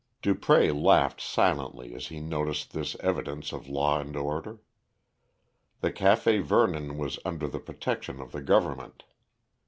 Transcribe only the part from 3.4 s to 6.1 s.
of law and order. The